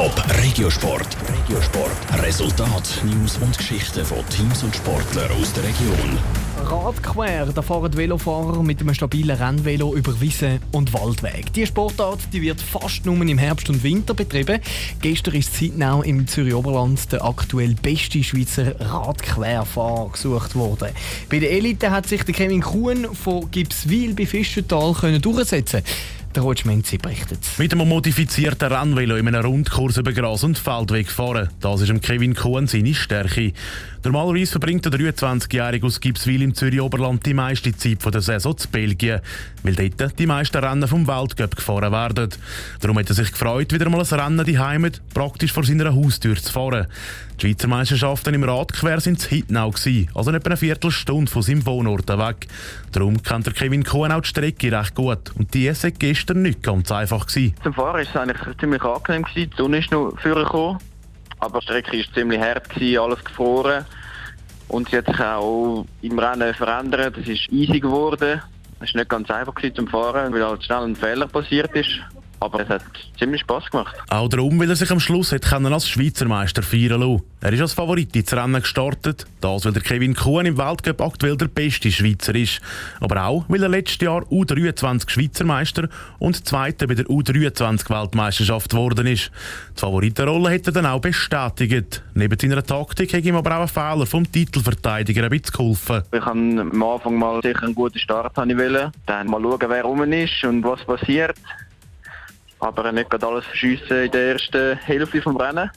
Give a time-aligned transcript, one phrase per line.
[0.00, 1.14] Top Regiosport.
[1.28, 2.22] Regiosport.
[2.22, 6.18] Resultat, News und Geschichten von Teams und Sportlern aus der Region.
[6.64, 11.52] Radquer, da fahren Velofahrer mit einem stabilen Rennvelo über Wiese und Waldweg.
[11.52, 14.60] Die Sportart die wird fast nur im Herbst und Winter betrieben.
[15.02, 20.88] Gestern ist Zeitnau im Zürich Oberland der aktuell beste Schweizer Radquerfahrer gesucht worden.
[21.28, 26.20] Bei der Elite hat sich der Kevin Kuhn von Gipswil bei Fischental durchsetzen können.
[26.32, 27.40] Der Roger berichtet.
[27.58, 31.48] Mit einem modifizierten Rennvelo in einem Rundkurs über Gras und Feldweg fahren.
[31.58, 33.52] Das ist Kevin Kuhn seine Stärke.
[34.04, 38.68] Normalerweise verbringt der 23-Jährige aus Gipswil im Zürich Oberland die meiste Zeit der Saison zu
[38.68, 39.20] Belgien,
[39.62, 42.30] weil dort die meisten Rennen vom Weltcup gefahren werden.
[42.80, 46.36] Darum hat er sich gefreut, wieder mal ein Rennen die Heimat praktisch vor seiner Haustür
[46.36, 46.86] zu fahren.
[47.40, 49.74] Die Schweizer Meisterschaften im Radquer sind in Hitnau
[50.14, 52.46] also etwa eine Viertelstunde von seinem Wohnort weg.
[52.92, 55.90] Darum kennt der Kevin Kuhn auch die Strecke recht gut und die war
[56.20, 57.26] gestern nicht ganz einfach.
[57.26, 57.54] Gewesen.
[57.62, 59.24] Zum Fahren war es eigentlich ziemlich angenehm.
[59.34, 60.78] Die Sonne ist noch vorgekommen.
[61.38, 63.86] Aber die Strecke war ziemlich hart, alles gefroren.
[64.68, 67.16] Und sie hat sich auch im Rennen verändert.
[67.16, 68.42] Es ist easy geworden.
[68.80, 72.00] Es war nicht ganz einfach zum Fahren, weil halt schnell ein Fehler passiert ist.
[72.40, 72.82] Aber es hat
[73.18, 73.94] ziemlich Spass gemacht.
[74.08, 77.22] Auch darum, weil er sich am Schluss hat als Schweizer Meister feiern lassen.
[77.42, 79.26] Er ist als Favorit ins Rennen gestartet.
[79.42, 82.60] Das, weil der Kevin Kuhn im Weltcup aktuell der beste Schweizer ist.
[83.00, 88.70] Aber auch, weil er letztes Jahr U23 Schweizer Meister und Zweiter bei der U23 Weltmeisterschaft
[88.70, 89.30] geworden ist.
[89.76, 92.02] Die Favoritenrolle hat er dann auch bestätigt.
[92.14, 96.02] Neben seiner Taktik hat ihm aber auch ein Fehler vom Titelverteidiger ein bisschen geholfen.
[96.10, 98.92] Ich habe am Anfang mal sicher einen guten Start wollen.
[99.04, 101.36] Dann mal schauen, wer rum ist und was passiert
[102.60, 105.70] aber nicht gerade alles verschiessen in der ersten Hälfte vom Rennen.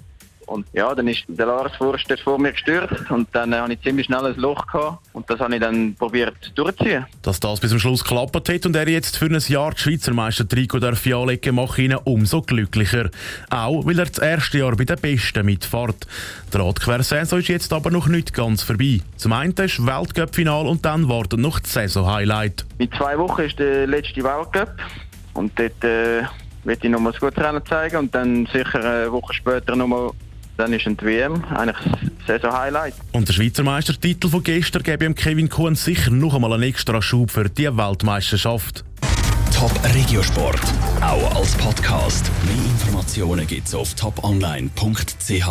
[0.45, 3.81] Und ja, dann ist der Lars Forster vor mir gestürzt und dann äh, habe ich
[3.81, 7.05] ziemlich schnell ein Loch gehabt und das habe ich dann probiert durchzuziehen.
[7.21, 10.13] Dass das bis zum Schluss geklappt hat und er jetzt für ein Jahr die Schweizer
[10.13, 13.09] Meister Trikot darf anlegen, macht ihn umso glücklicher.
[13.49, 16.07] Auch weil er das erste Jahr bei den Besten mitfährt.
[16.53, 18.99] Die Radquersaison ist jetzt aber noch nicht ganz vorbei.
[19.17, 22.65] Zum einen ist Weltcup-Final und dann wartet noch das Saison-Highlight.
[22.79, 24.75] In zwei Wochen ist der letzte Weltcup
[25.33, 26.23] und dort äh,
[26.63, 30.11] werde ich nochmal das gute Rennen zeigen und dann sicher eine Woche später nochmal
[30.57, 31.77] dann ist ein WM, eigentlich
[32.27, 32.93] das Saison-Highlight.
[33.11, 37.01] Und der Schweizer Meistertitel von gestern gebe ihm Kevin Kuhn sicher noch einmal einen extra
[37.01, 38.83] Schub für die Weltmeisterschaft.
[39.53, 40.61] Top Regiosport,
[41.01, 42.29] auch als Podcast.
[42.45, 45.47] Mehr Informationen gibt's auf toponline.ch.